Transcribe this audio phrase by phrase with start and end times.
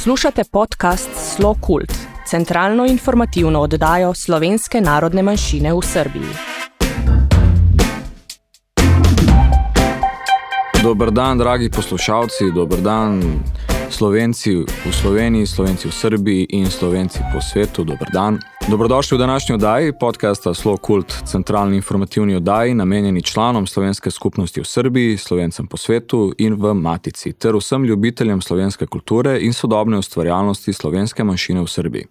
[0.00, 1.92] Poslušate podcast Slo Kult,
[2.26, 6.30] centralno informativno oddajo slovenske narodne manjšine v Srbiji.
[10.82, 13.20] Dober dan, dragi poslušalci, dober dan,
[13.90, 17.84] Slovenci v Sloveniji, Slovenci v Srbiji in Slovenci po svetu.
[17.84, 18.38] Dober dan.
[18.70, 24.64] Dobrodošli v današnji oddaji podcasta Slow Cult, centralni informativni oddaji, namenjeni članom slovenske skupnosti v
[24.64, 30.72] Srbiji, slovencem po svetu in v Matici, ter vsem ljubiteljem slovenske kulture in sodobne ustvarjalnosti
[30.72, 32.06] slovenske manjšine v Srbiji.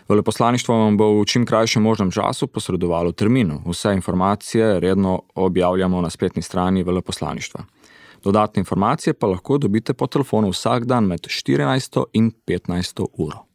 [0.09, 3.59] Veleposlaništvo vam bo v čim krajšem možnem času posredovalo termin.
[3.65, 7.74] Vse informacije redno objavljamo na spletni strani veleposlaništva.
[8.25, 13.45] Dodatne informacije pa lahko dobite po telefonu vsak dan med 14 in 15 uro.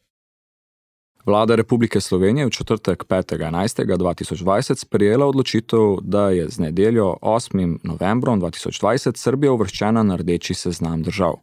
[1.26, 7.78] Vlada Republike Slovenije v četrtek 5.11.2020 sprejela odločitev, da je z nedeljo 8.
[7.82, 11.34] novembrom 2020 Srbija uvrščena na rdeči seznam držav.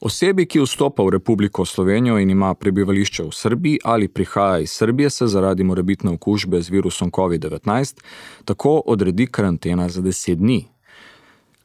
[0.00, 5.10] Osebi, ki vstopa v Republiko Slovenijo in ima prebivališče v Srbiji ali prihaja iz Srbije,
[5.10, 8.00] se zaradi morebitne okužbe z virusom COVID-19
[8.44, 10.64] tako odredi karantena za 10 dni,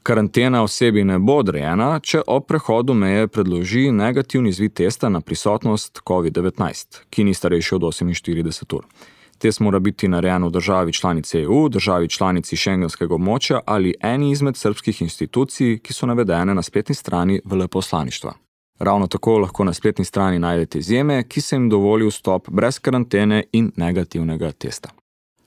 [0.03, 6.01] Karantena osebi ne bo odrejena, če ob prehodu meje predloži negativni izvid testa na prisotnost
[6.03, 8.83] COVID-19, ki ni starejši od 48 ur.
[9.39, 14.59] Test mora biti narejen v državi članici EU, državi članici šengenskega območja ali eni izmed
[14.59, 18.33] srpskih institucij, ki so navedene na spletni strani veleposlaništva.
[18.79, 23.43] Ravno tako lahko na spletni strani najdete izjeme, ki se jim dovoli vstop brez karantene
[23.51, 24.89] in negativnega testa.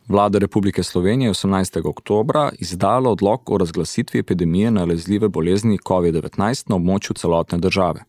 [0.08, 1.88] Vlada Republike Slovenije je 18.
[1.88, 8.04] oktober izdala odlog o razglasitvi epidemije nalezljive bolezni COVID-19 na območju celotne države.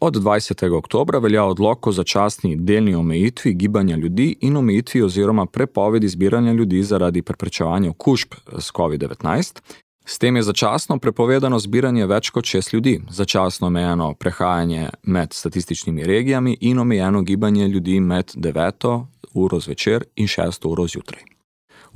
[0.00, 0.76] Od 20.
[0.76, 6.82] oktober velja odlog o začasni delni omejitvi gibanja ljudi in omejitvi oziroma prepovedi zbiranja ljudi
[6.82, 9.60] zaradi preprečevanja okužb s COVID-19.
[10.06, 16.04] S tem je začasno prepovedano zbiranje več kot šest ljudi, začasno omejeno prehajanje med statističnimi
[16.04, 19.04] regijami in omejeno gibanje ljudi med 9.
[19.34, 20.68] uro zvečer in 6.
[20.68, 21.37] uro zjutraj.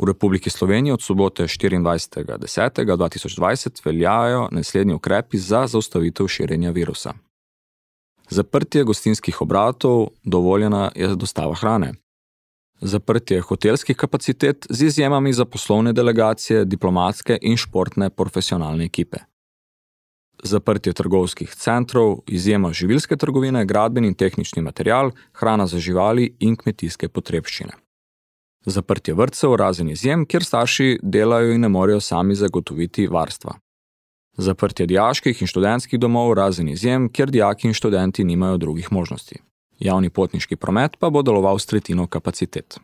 [0.03, 7.13] V Republiki Sloveniji od sobote 24.10.2020 veljajo naslednji ukrepi za zaustavitev širjenja virusa.
[8.31, 11.93] Zaprtje gostinskih obratov, dovoljena je dostava hrane.
[12.81, 19.17] Zaprtje hotelskih kapacitet z izjemami za poslovne delegacije, diplomatske in športne profesionalne ekipe.
[20.43, 27.09] Zaprtje trgovskih centrov, izjema živilske trgovine, gradbeni in tehnični material, hrana za živali in kmetijske
[27.09, 27.82] potrebščine.
[28.65, 33.55] Zaprtje vrtcev, razen izjem, kjer starši delajo in ne morejo sami zagotoviti varstva.
[34.37, 39.41] Zaprtje dijaških in študentskih domov, razen izjem, kjer dijaki in študenti nimajo drugih možnosti.
[39.79, 42.79] Javni potniški promet pa bo deloval s tretjino kapacitet.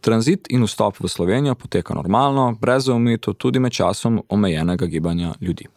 [0.00, 5.68] Tranzit in vstop v Slovenijo poteka normalno, brez omejitev tudi med časom omejenega gibanja ljudi.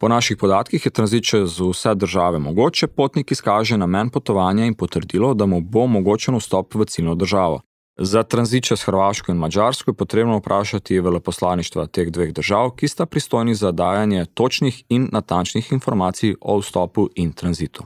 [0.00, 5.34] Po naših podatkih je tranzit čez vse države mogoče, potnik izkaže namen potovanja in potrdilo,
[5.34, 7.60] da mu bo omogočen vstop v ciljno državo,
[7.96, 13.06] Za tranzit čez Hrvaško in Mačarsko je potrebno vprašati veleposlaništva teh dveh držav, ki sta
[13.06, 17.84] pristojni za dajanje točnih in natančnih informacij o vstopu in tranzitu.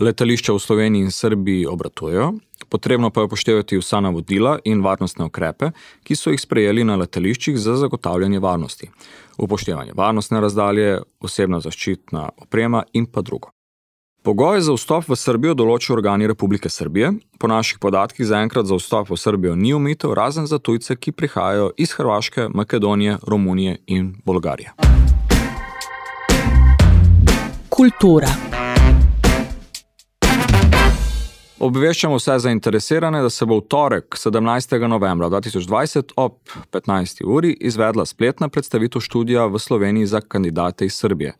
[0.00, 2.32] Letališča v Sloveniji in Srbiji obratujejo,
[2.68, 5.70] potrebno pa je upoštevati vsa navodila in varnostne ukrepe,
[6.02, 8.90] ki so jih sprejeli na letališčih za zagotavljanje varnosti.
[9.38, 13.54] Upoštevanje varnostne razdalje, osebna zaščitna oprema in pa drugo.
[14.24, 17.12] Pogoje za vstop v Srbijo določijo organi Republike Srbije.
[17.38, 21.70] Po naših podatkih zaenkrat za vstop v Srbijo ni omitev, razen za tujce, ki prihajajo
[21.76, 24.72] iz Hrvaške, Makedonije, Romunije in Bolgarije.
[27.68, 28.28] Kultura.
[31.58, 34.88] Obveščamo vse zainteresirane, da se bo v torek 17.
[34.88, 36.40] novembra 2020 ob
[36.72, 37.24] 15.
[37.24, 41.36] uri izvedla spletna predstavitev študija v Sloveniji za kandidate iz Srbije.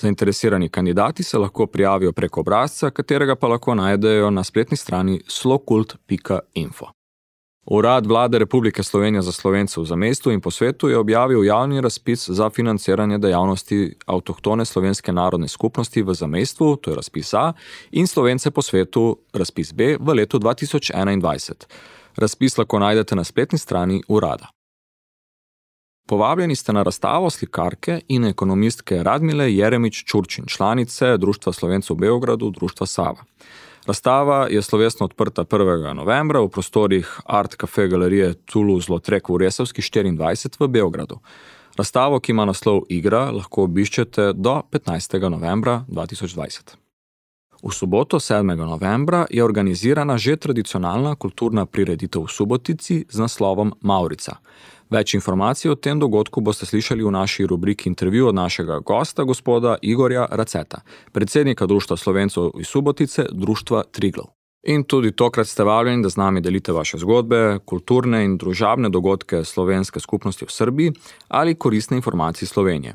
[0.00, 6.86] Zainteresirani kandidati se lahko prijavijo preko obrazca, katerega pa lahko najdejo na spletni strani slokult.info.
[7.70, 12.28] Urad vlade Republike Slovenije za slovence v zamestu in po svetu je objavil javni razpis
[12.28, 17.52] za financiranje dejavnosti avtohtone slovenske narodne skupnosti v zamestvu, to je razpis A,
[17.90, 21.66] in slovence po svetu, razpis B, v letu 2021.
[22.16, 24.48] Razpis lahko najdete na spletni strani urada.
[26.08, 32.50] Povabljeni ste na razstavo slikarke in ekonomistke Radmile Jeremič Čurčin, članice Društva Slovencev v Beogradu,
[32.50, 33.24] Društva Sava.
[33.86, 35.92] Razstava je slovesno odprta 1.
[35.94, 41.20] novembra v prostorih Art Cafe Galerije Toulouse-Lautrec v Resavski 24 v Beogradu.
[41.76, 45.28] Razstavo, ki ima naslov Igra, lahko obiščete do 15.
[45.28, 46.87] novembra 2020.
[47.62, 48.54] V soboto 7.
[48.54, 54.38] novembra je organizirana že tradicionalna kulturna prireditev v Subotici z naslovom Maurica.
[54.90, 59.76] Več informacij o tem dogodku boste slišali v naši rubriki intervju od našega gosta, gospoda
[59.82, 60.80] Igorja Raceta,
[61.12, 64.30] predsednika Društva Slovencev iz Subotice, Društva Triglov.
[64.62, 69.44] In tudi tokrat ste vabljeni, da z nami delite vaše zgodbe, kulturne in družabne dogodke
[69.44, 70.92] slovenske skupnosti v Srbiji
[71.28, 72.94] ali koristne informacije Slovenije.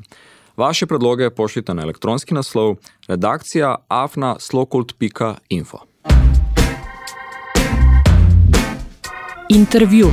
[0.56, 2.76] Vaše predloge pošljite na elektronski naslov
[3.08, 5.78] redakcija afna.slokult.info.
[9.48, 10.06] Intervju.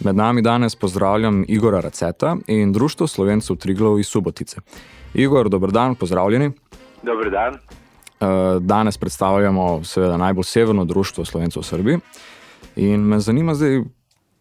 [0.00, 4.56] Med nami danes pozdravljam Igora Raceta in Društvo Slovencev Triglov iz Subotice.
[5.14, 6.50] Igor, dober dan, pozdravljeni.
[7.02, 7.54] Dober dan.
[7.54, 11.98] Eh, danes predstavljamo seveda najbolj severno društvo Slovencev v Srbiji.
[12.76, 13.82] In me zanima zdaj,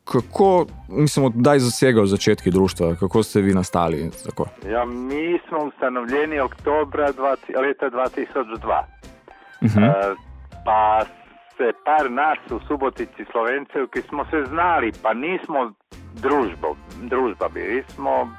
[0.05, 4.11] kako, mislim, kdaj zasegajo začetki društva, kako ste vi nastali?
[4.25, 4.47] Tako?
[4.69, 8.83] Ja, mi smo ustanovljeni oktobra 20, leta 2002.
[9.61, 10.11] Uh -huh.
[10.11, 10.17] uh,
[10.65, 11.05] pa
[11.57, 15.73] se par nas v Subotici Slovencev, ki smo se znali, pa nismo
[16.13, 18.35] družbo, družba bili, smo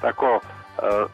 [0.00, 1.10] tako uh,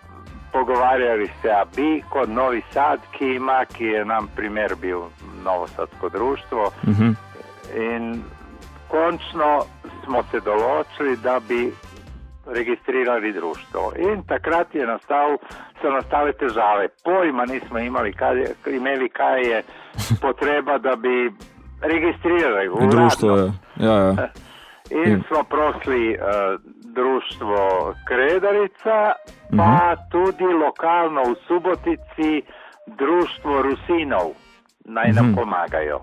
[0.52, 5.00] pogovarjali se, a bi kot Novi Sad, ki ima, ki je nam primer bil
[5.44, 6.64] Novosadsko društvo.
[6.82, 7.14] Uh -huh.
[7.76, 8.22] In
[8.94, 9.50] končno
[10.04, 11.72] smo se določili, da bi
[12.48, 13.82] registrirali društvo.
[13.98, 15.36] In takrat je nastal,
[15.80, 16.88] so nastale težave.
[17.04, 19.62] Pojma nismo imeli, kaj je, imeli, kaj je
[20.20, 21.32] potreba, da bi
[21.82, 23.36] registrirali I društvo.
[23.36, 23.52] Je.
[23.78, 24.28] Ja, ja.
[24.92, 27.58] In In- smo prosili uh, društvo
[28.04, 28.98] Kredarica,
[29.50, 29.78] pa
[30.10, 32.42] tudi lokalno v Subotici
[32.88, 34.28] društvo Rusinov,
[34.86, 35.34] naj nam Mhm.
[35.34, 35.98] pomagajo.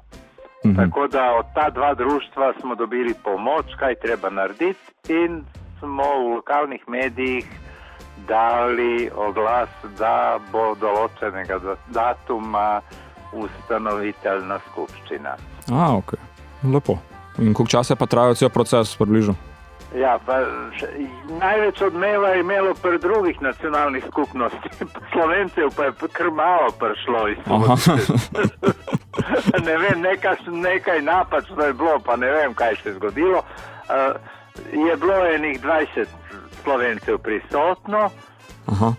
[0.66, 0.76] Mhm.
[0.76, 4.80] Tako da od ta dva društva smo dobili pomoč, kaj treba narediti,
[5.10, 5.44] in
[5.80, 7.46] smo v lokalnih medijih
[8.28, 9.70] dali oglas,
[10.00, 12.82] da bo določenega da- datuma
[13.34, 15.36] ustanoviteljna skupščina.
[15.72, 16.14] A, ok,
[16.74, 16.98] lepo.
[17.40, 19.36] In koliko časa pa traja cel proces, približno?
[19.96, 20.40] Ja, pa,
[21.40, 24.72] največ odmeva je imelo pri drugih nacionalnih skupnostih,
[25.14, 27.38] slovencev pa je kar malo prišlo iz.
[27.48, 28.14] Subotice.
[29.68, 33.38] ne vem, nekaj, nekaj napačno je bilo, pa ne vem, kaj se je zgodilo.
[33.38, 34.16] Uh,
[34.88, 36.06] je bilo enih 20
[36.64, 38.10] slovencev prisotno,
[38.68, 38.88] Aha.
[38.88, 38.96] uh,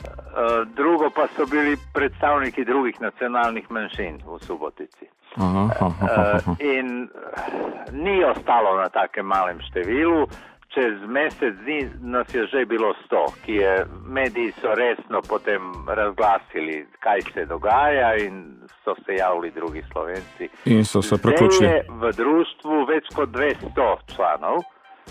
[0.76, 5.08] drugo pa so bili predstavniki drugih nacionalnih manjšin v Subotici.
[5.36, 6.40] Aha, aha, aha.
[6.50, 10.26] Uh, in uh, ni ostalo na takem malem številu.
[10.74, 16.86] Čez mesec dni nas je že bilo 100, ki je mediji so resno potem razglasili,
[17.00, 20.48] kaj se dogaja, in so se javili drugi slovenci.
[20.64, 21.68] In so se Zdaj priključili.
[21.68, 24.56] je v društvu več kot 200 članov.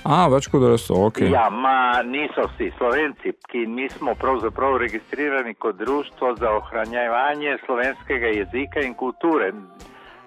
[0.04, 1.20] A, več kot res, ok.
[1.30, 8.28] Ja, ma niso vsi slovenci, ki mi smo pravzaprav registrirani kot društvo za ohranjevanje slovenskega
[8.28, 9.52] jezika in kulture.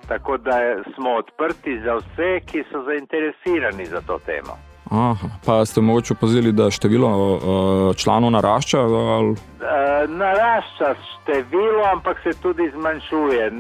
[0.09, 0.61] Tako da
[0.94, 4.74] smo odprti za vse, ki so zainteresirani za to temo.
[4.91, 5.29] Aha.
[5.47, 8.81] Pa ste mogoče opazili, da število uh, članov narašča?
[8.81, 9.31] Ali...
[9.33, 13.53] E, narašča število, ampak se tudi zmanjšuje.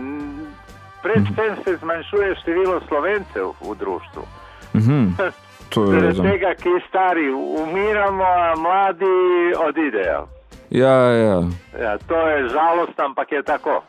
[1.02, 3.74] Predvsem se zmanjšuje število slovencev v.
[4.74, 5.08] Mhm.
[5.68, 6.32] To je Zaradi razumem.
[6.32, 9.14] tega, ki stari umiramo, a mladi
[9.68, 10.26] odidejo.
[10.70, 11.42] Ja, ja.
[11.80, 13.82] Ja, to je žalost, ampak je tako.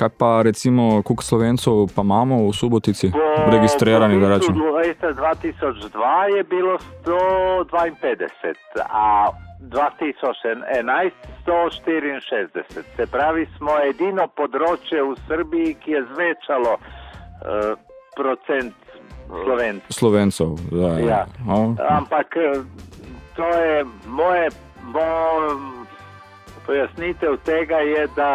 [0.00, 3.12] Kaj pa recimo, koliko slovencev pa imamo v Subotici
[3.52, 4.54] registriranih, da rečem?
[4.76, 8.56] Leta 2002 je bilo 152,
[8.88, 9.28] a
[9.60, 11.10] 2011
[11.46, 12.62] 164.
[12.96, 17.76] Se pravi, smo edino področje v Srbiji, ki je zvečalo uh,
[18.16, 18.72] procent
[19.28, 19.92] slovencev.
[19.92, 20.94] Slovencev, da.
[21.04, 21.20] Ja.
[21.44, 22.64] O, Ampak eh,
[23.36, 24.48] to je moje,
[24.96, 25.52] moje
[26.66, 28.32] pojasnitev tega je, da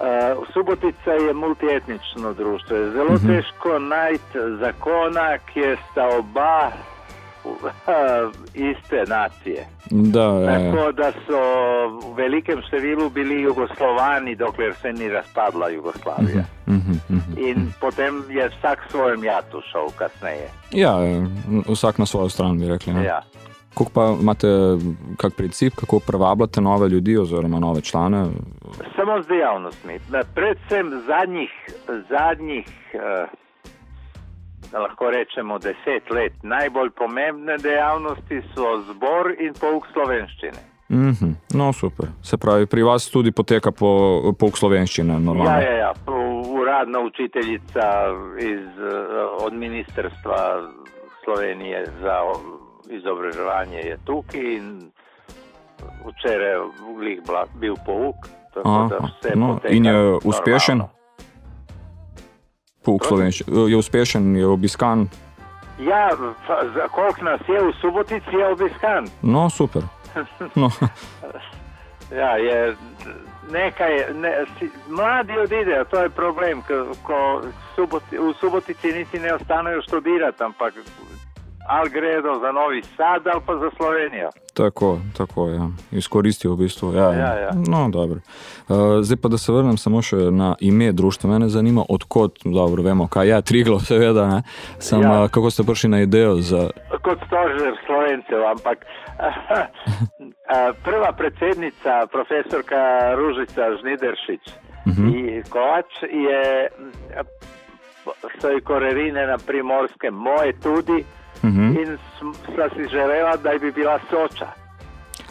[0.00, 2.76] uh, Subotica je multietnično društvo.
[2.76, 3.26] Je zelo uh -huh.
[3.26, 6.70] težko najti zakona, kjer sta oba
[8.54, 9.66] iste nacije.
[9.90, 10.72] Da, ja, ja.
[10.72, 11.40] Tako da so
[11.88, 16.44] v velikem številu bili Jugoslovani, dokler se ni razpadla Jugoslavija.
[16.68, 17.38] Mhm, mhm.
[17.38, 20.48] In potem je vsak svojem jatu šel kasneje.
[20.70, 21.26] ja, ja,
[21.68, 22.92] vsak na svojo stran bi rekli.
[22.92, 23.04] Ne?
[23.04, 23.22] Ja.
[23.70, 24.46] Kako pa imate
[25.16, 28.26] kak princip, kako privabljate nove ljudi oziroma nove člane?
[28.96, 29.98] Samo z dejavnostmi.
[30.34, 31.50] Predvsem zadnjih,
[32.08, 33.26] zadnjih eh,
[34.78, 40.60] lahko rečemo deset let, najbolj pomembne dejavnosti so zbor in pouk slovenščine.
[40.90, 42.06] Mhm, no, super.
[42.22, 43.90] Se pravi, pri vas tudi poteka po,
[44.38, 45.50] pouk slovenščine, normalno.
[45.50, 45.92] Ja, ja, ja.
[46.60, 47.86] Uradna učiteljica
[48.38, 50.70] iz, eh, od ministrstva
[51.24, 52.16] Slovenije za
[52.90, 54.90] izobraževanje je tukaj in
[56.06, 57.20] včeraj je
[57.54, 58.28] bil pouk.
[58.54, 60.78] Tako da Aha, vse no, poteka in je uspešen?
[60.78, 61.00] normalno.
[62.82, 63.70] Pouk slovenščine.
[63.70, 65.08] Je uspešen, je obiskan.
[65.78, 66.10] Ja,
[66.74, 69.06] za koliko nas je v Subotici, je obiskan.
[69.22, 69.82] No, super.
[70.54, 70.70] No,
[72.16, 72.76] Ja, je
[73.50, 77.42] nekaj, ne, si, mladi odidejo, to je problem, ko, ko
[77.74, 80.74] suboti, v Subotici niti ne ostanejo študirati, ampak
[81.70, 84.28] ali gredo za Novi Sad ali pa za Slovenijo.
[84.54, 85.68] tako, tako ja.
[85.92, 86.94] izkoristijo v bistvu.
[86.94, 87.50] Ja, Ja, ja.
[87.68, 88.18] No, dobro.
[88.68, 91.30] Uh, zdaj pa, da se vrnem samo še na ime društva.
[91.30, 94.42] Mene zanima, odkot, dobro, vemo, kaj je Triglo, seveda, ne?
[94.78, 95.12] Sam, Ja.
[95.12, 95.28] ja.
[95.28, 96.70] kako ste prišli na idejo za.
[97.02, 98.78] Kot stožer slovencev, ampak
[99.18, 99.30] a,
[100.84, 102.80] prva predsednica, profesorka
[103.14, 104.44] Ružica Žnideršič
[104.90, 106.68] i Kovač je,
[108.40, 111.04] so ji korerine na primorskem, moje tudi,
[111.70, 111.80] Mhm.
[111.80, 111.98] in
[112.54, 114.46] sva si želela, da bi bila Soča.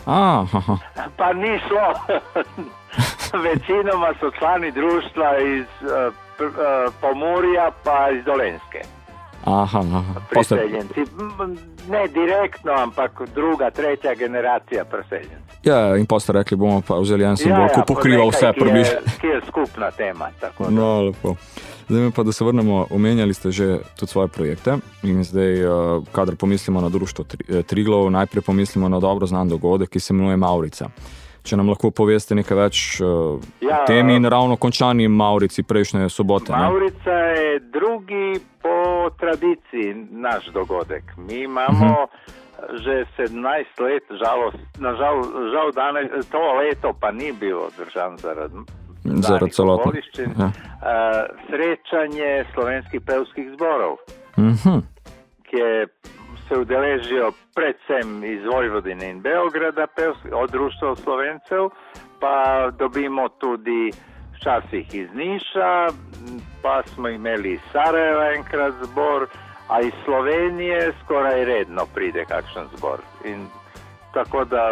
[0.05, 0.77] A, aha,
[1.17, 1.93] Pa ni šlo.
[3.43, 6.13] Večinoma so člani društva iz uh,
[6.45, 8.81] uh, Pomorja pa iz Dolenske.
[9.45, 10.03] aha, aha.
[10.29, 10.99] Priseljenci.
[11.89, 15.49] Ne direktno, ampak druga, tretja generacija priseljencev.
[15.63, 18.99] Ja, in pa ste rekli, bomo pa vzeli en simbol, ki pokriva vse približno.
[19.21, 20.29] Ki je skupna tema.
[20.69, 21.35] No, lepo.
[21.89, 23.65] Zdaj pa, da se vrnemo, omenjali ste že
[23.97, 25.67] tudi svoje projekte in zdaj, eh,
[26.11, 30.37] kadar pomislimo na društvo eh, Triglov, najprej pomislimo na dobro znan dogodek, ki se imenuje
[30.37, 30.89] Maurica.
[31.43, 36.51] Če nam lahko poveste nekaj več o Ja, temi in ravno končani Maurici prejšnje sobote.
[36.51, 36.57] Ne?
[36.59, 38.75] Maurica je drugi po
[39.19, 41.03] tradiciji naš dogodek.
[41.17, 42.07] Mi imamo
[42.75, 43.39] že 17
[43.79, 48.55] let, žalost, nažal, žal danes, to leto pa ni bilo držan zaradi
[49.03, 50.01] Zaradi celotne-
[50.39, 50.51] ja.
[50.81, 53.95] Eh, srečanje slovenskih pevskih zborov,
[54.37, 54.79] Mhm.
[55.43, 55.87] ki je
[56.47, 61.69] se udeležijo predvsem iz Vojvodine in Beograda, pevski, od društva Slovencev,
[62.19, 63.91] pa dobimo tudi
[64.35, 65.87] včasih iz Niša,
[66.61, 69.27] pa smo imeli iz Sarajeva enkrat zbor,
[69.67, 72.99] a iz Slovenije skoraj redno pride kakšen zbor.
[73.25, 73.45] In
[74.13, 74.71] tako da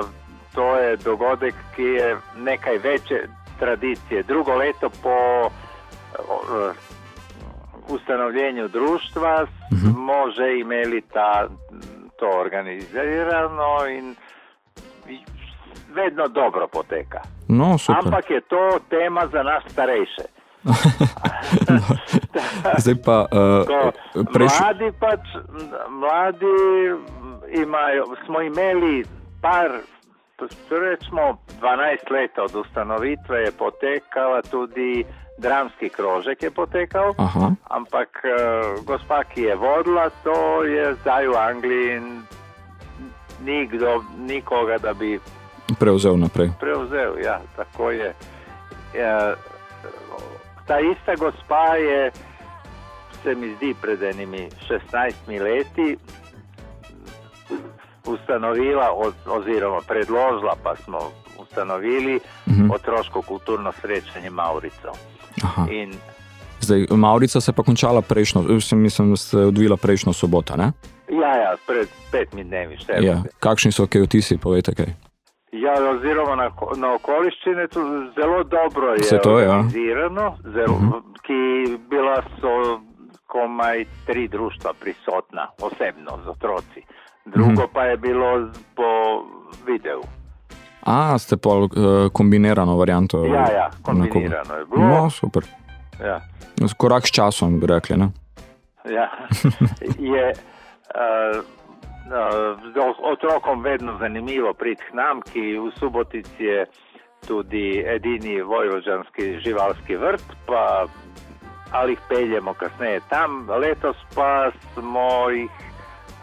[0.56, 4.24] to je dogodek, ki je nekaj večje tradicije.
[4.24, 5.50] Drugo leto po
[7.88, 9.46] ustanovljenju društva
[9.80, 11.48] smo že imeli ta,
[12.20, 14.16] to organizirano in
[15.10, 15.20] i
[15.94, 17.22] vedno dobro poteka.
[17.48, 18.02] No, super.
[18.06, 20.24] Ampak je to tema za nas starejše.
[22.84, 23.68] Zdaj pa uh,
[24.34, 24.60] prejšnji.
[24.60, 25.20] mladi pač,
[25.90, 26.46] mladi
[27.62, 29.06] imajo, smo imeli
[29.42, 29.72] par,
[30.70, 35.06] rečemo 12 let od ustanovitve je potekala tudi
[35.38, 38.32] dramski krožek je potekal, Aha, ampak uh,
[38.84, 42.24] gospa, ki je vodila, to je zdaj v Angliji in
[43.42, 45.20] nikdo, nikoga, da bi
[45.80, 46.50] prevzel naprej.
[46.60, 47.20] prevzel.
[47.20, 48.14] Ja, tako je.
[48.94, 49.36] Ja,
[50.66, 52.12] ta ista gospa je,
[53.24, 55.98] se mi zdi, pred enimi 16 leti
[58.06, 58.92] ustanovila
[59.28, 61.00] oziroma predložila, pa smo
[61.40, 62.72] ustanovili Mhm.
[62.72, 64.92] otroško kulturno srečanje Maurico.
[65.72, 65.94] In
[66.60, 70.58] Zdaj, Maurica se je pa končala prejšnjo, eh, mislim, da se je odvila prejšnjo soboto.
[70.58, 70.72] Ne?
[71.10, 73.00] ja, ja, pred petimi dnevi še.
[73.04, 73.22] Ja.
[73.44, 74.92] Kakšni so kaj vtisi, povejte kaj.
[75.56, 77.84] Ja, oziroma na, na okoliščine to
[78.18, 79.56] zelo dobro je Vse to, ja.
[79.56, 81.02] organizirano, zelo, uh -huh.
[81.24, 82.82] ki bila so
[83.28, 86.84] komaj tri društva prisotna, osebno z otroci.
[87.26, 87.74] Drugo uh -huh.
[87.74, 88.92] pa je bilo po
[89.66, 90.02] videu.
[90.88, 91.70] A, ste pa uh,
[92.14, 93.26] kombinirano varianto.
[93.26, 94.88] Ja, ja, kombinirano je bilo.
[94.88, 95.44] No, super.
[96.00, 96.22] Ja,
[96.78, 97.98] Korak s časom, bi rekli.
[97.98, 98.10] Ne?
[98.90, 99.12] ja.
[100.16, 100.34] je
[100.96, 101.44] uh,
[102.76, 106.66] uh, otrokom vedno zanimivo priti k nam, ki v Subotici je
[107.28, 110.86] tudi edini vojvođanski živalski vrt, pa
[111.72, 113.50] ali jih peljemo kasneje tam.
[113.50, 115.52] Letos pa smo jih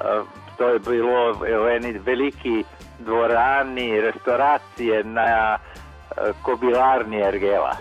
[0.00, 0.24] uh,
[0.56, 2.64] to je bilo v eni veliki
[2.98, 7.76] dvorani, restauracije na uh, kobilarni Ergela.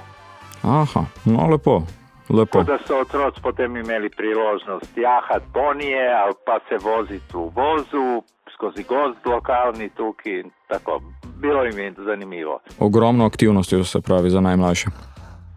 [0.64, 1.82] Aha, no lepo.
[2.30, 2.60] lepo.
[2.60, 8.24] Tako da so otroci potem imeli priložnost jahati ponije ali pa se voziti v vozu
[8.54, 11.02] skozi gozd lokalni tukaj in tako.
[11.42, 12.60] Bilo jim je zanimivo.
[12.80, 14.88] Ogromno aktivnosti se pravi za najmlajše.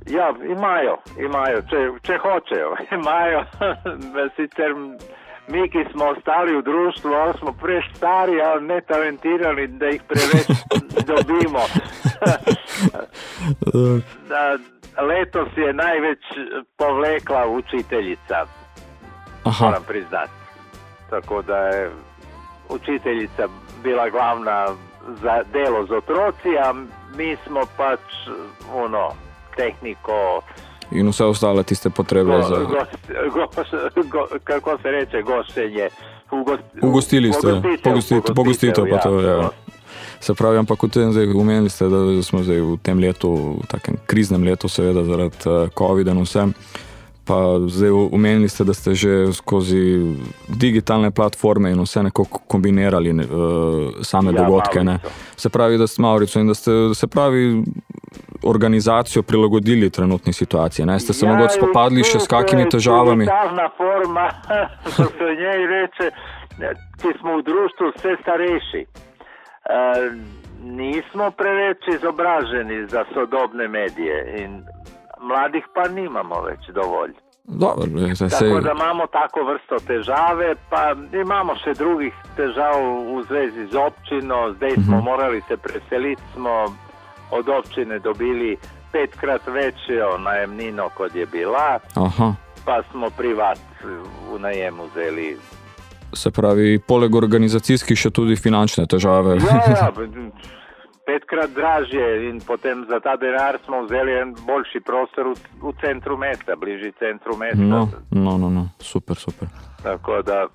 [0.07, 3.45] Ja, imajo, imajo, če, če hočejo, imajo.
[4.37, 4.73] Sicer
[5.49, 10.47] mi, ki smo ostali v društvu, ali smo prestari ali ne talentirani, da jih preveč
[11.11, 11.61] dobimo.
[14.29, 14.59] da,
[15.03, 16.19] letos je največ
[16.77, 18.47] povlekla učiteljica,
[19.45, 20.33] Aha, moram priznati.
[21.11, 21.91] Tako da je
[22.69, 23.49] učiteljica
[23.83, 24.67] bila glavna
[25.23, 26.73] za delo z otroci, a
[27.17, 28.01] mi smo pač
[28.75, 29.09] ono,
[29.57, 30.43] tehniko,
[30.91, 32.57] in vse ostale tiste potrebe go, za.
[32.57, 32.87] go,
[33.33, 33.47] go,
[34.11, 35.89] go, kako se reče, gošenje.
[36.31, 39.51] Ugost, Ugostili ste, pogostitev, pogostitev, pogostitev pa to, ja.
[40.21, 43.67] Se pravi, ampak v tem zdaj umenili ste, da smo zdaj v tem letu, v
[43.69, 46.51] takem kriznem letu, seveda zaradi eh, COVID-a in vse.
[47.27, 50.15] Pa zdaj umenili ste, da ste že skozi
[50.49, 53.27] digitalne platforme in vse nekako kombinirali uh,
[54.03, 54.85] same Ja, dogodke.
[54.85, 54.99] Ne?
[55.37, 57.65] Se pravi, da ste Maurico in da ste se pravi
[58.49, 60.87] organizacijo prilagodili trenutni situaciji.
[60.87, 61.01] Ne?
[61.01, 63.25] Ste se ja, mogoče spopadli še s kakimi težavami?
[63.25, 64.29] Digitalna forma,
[64.97, 66.11] kot se njej reče,
[67.03, 68.83] ki smo v društvu vse starejši.
[68.87, 69.83] E,
[70.63, 74.63] nismo preveč izobraženi za sodobne medije in
[75.21, 77.15] mladih pa nimamo več dovolj.
[77.49, 82.75] Dobro, zdaj se, Tako da imamo tako vrsto težave, pa imamo še drugih težav
[83.07, 84.53] v zvezi z občino.
[84.57, 86.67] Zdaj smo morali se preseliti, smo
[87.31, 88.57] od občine dobili
[88.93, 93.59] petkrat večjo najemnino, kot je bila, aha, pa smo privat
[94.33, 95.37] v najemu vzeli.
[96.15, 99.37] se pravi, poleg organizacijskih še tudi finančne težave.
[99.37, 99.91] Ja, ja,
[101.07, 106.17] petkrat dražje in potem za ta denar smo vzeli en boljši prostor v, v centru
[106.17, 107.63] mesta, bližji centru mesta.
[107.63, 109.49] No, no, no, no, super, super.
[109.83, 110.47] Tako da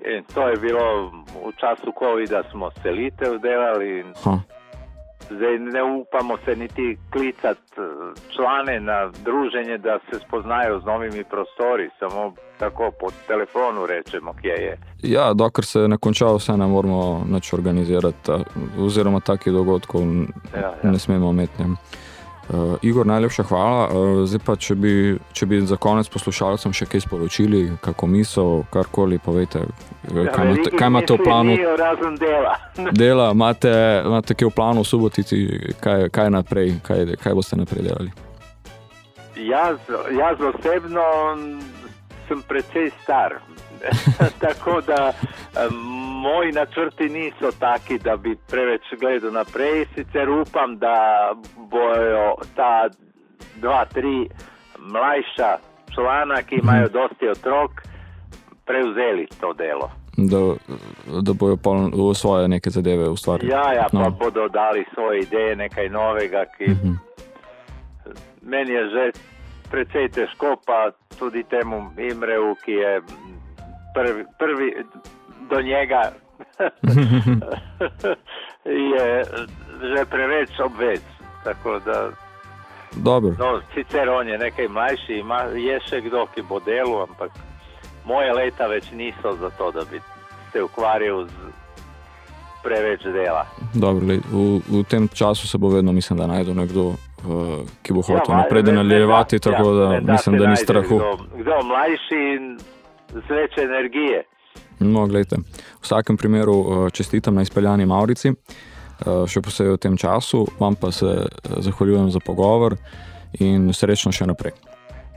[0.00, 1.10] in to je bilo
[1.46, 4.40] v času COVID-a smo selitev delali in Ha.
[5.26, 7.82] Zdaj ne upamo se niti klicati eh,
[8.28, 12.20] člane na druženje, da se spoznajo z novimi prostori, samo
[12.58, 14.78] tako po telefonu rečemo, kje je.
[15.04, 18.44] Ja, dokler se ne konča, vse ne moramo nič organizirati, ta-
[18.78, 20.02] oziroma takih dogodkov
[20.54, 20.74] Ja, ja.
[20.84, 21.62] ne smemo imeti.
[21.62, 21.76] ne.
[22.52, 23.88] Uh, Igor, najlepša hvala.
[23.88, 24.92] Uh, zdaj pa, če bi,
[25.32, 30.40] če bi za konec poslušalcem še kaj sporočili, kako misel, karkoli povejte, ja, kaj, imate,
[30.48, 32.56] velikih kaj imate v planu Razen dela.
[33.02, 33.70] dela, imate,
[34.02, 35.38] imate kaj v planu v subotici,
[35.78, 38.10] kaj, kaj naprej, kaj, kaj boste naprej delali.
[39.38, 39.78] Jaz,
[40.10, 41.06] jaz osebno
[42.26, 43.38] sem precej star.
[44.44, 45.12] Tako da
[46.22, 49.86] moji načrti niso taki, da bi preveč gledal naprej.
[49.94, 52.88] Sicer upam, da bojo ta
[53.56, 54.28] dva, tri
[54.78, 55.56] mlajša
[55.94, 57.70] člana, ki imajo dosti otrok,
[58.66, 59.90] prevzeli to delo.
[60.16, 60.36] Da,
[61.22, 61.56] da bojo
[62.10, 63.50] v svoje neke zadeve ustvarili.
[63.50, 64.10] Ja, ja, pa No.
[64.10, 66.92] bodo dali svoje ideje, nekaj novega, ki Mhm.
[68.42, 69.10] meni je že
[69.70, 73.00] precej težko, pa tudi temu Imreju, ki je
[73.94, 74.68] prvi, prvi
[75.50, 76.02] do njega
[78.64, 79.24] je
[79.80, 81.00] že preveč obvez.
[81.44, 82.10] Tako da,
[82.96, 83.30] Dobro.
[83.38, 87.30] no, sicer on je nekaj mlajši, ima, je še kdo, ki bo delal, ampak
[88.04, 90.00] moje leta več niso za to, da bi
[90.52, 91.32] se ukvarjal z
[92.62, 93.46] preveč dela.
[93.74, 97.92] Dobro, lej, v, v tem času se bo vedno, mislim, da najde nekdo, uh, ki
[97.92, 100.56] bo hotel Ja, naprej nadaljevati, ne da- tako ja, da da mislim, se da ni
[100.56, 100.96] strahu.
[100.98, 102.58] Kdo, kdo mlajši in
[103.12, 104.24] z več energije.
[104.80, 109.96] No, gledajte, v vsakem primeru uh, čestitam na izpeljani Maurici, uh, še posebej v tem
[110.00, 111.28] času, vam pa se uh,
[111.60, 112.78] zahvaljujem za pogovor
[113.40, 114.56] in srečno še naprej.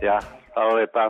[0.04, 0.20] Ja,
[0.54, 1.10] hvala lepa.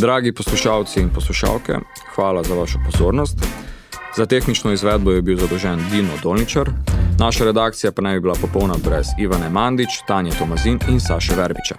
[0.00, 1.80] Dragi poslušalci in poslušalke,
[2.14, 3.69] hvala za vašo pozornost.
[4.16, 6.70] Za tehnično izvedbo je bil zadolžen Dino Dolničar,
[7.18, 11.74] naša redakcija pa naj bi bila popolna brez Ivane Mandič, Tanje Tomazin in Saše Verbiča.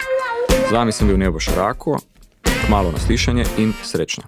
[0.68, 1.98] Z vami sem bil Nebo Šarako,
[2.66, 4.22] kmalo naslišanje in srečno.